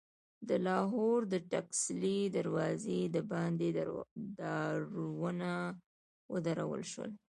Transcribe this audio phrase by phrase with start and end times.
[0.47, 3.69] د لاهور د ټکسلي دروازې دباندې
[4.39, 5.51] دارونه
[6.33, 7.11] ودرول شول.